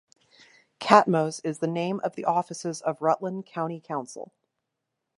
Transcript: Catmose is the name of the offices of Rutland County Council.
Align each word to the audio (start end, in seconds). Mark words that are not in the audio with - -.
Catmose 0.79 1.41
is 1.43 1.59
the 1.59 1.67
name 1.67 2.01
of 2.03 2.15
the 2.15 2.25
offices 2.25 2.81
of 2.81 3.03
Rutland 3.03 3.45
County 3.45 3.79
Council. 3.79 4.33